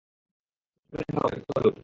পরে 0.93 0.97
দেখা 0.99 1.19
হবে, 1.19 1.35
পিচ্চি 1.35 1.51
ভালুক। 1.51 1.75